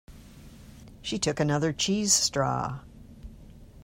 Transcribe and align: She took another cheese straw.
She 1.03 1.19
took 1.19 1.39
another 1.39 1.71
cheese 1.71 2.11
straw. 2.11 2.79